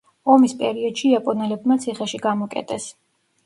ომის 0.35 0.55
პერიოდში 0.61 1.11
იაპონელებმა 1.11 1.79
ციხეში 1.87 2.25
გამოკეტეს. 2.27 2.93